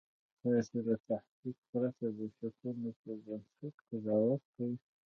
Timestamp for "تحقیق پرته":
1.07-2.05